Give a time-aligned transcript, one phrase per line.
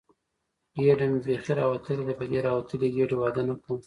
[0.75, 3.77] ګېډه مې بیخي راوتلې ده، په دې راوتلې ګېډې واده نه کوم.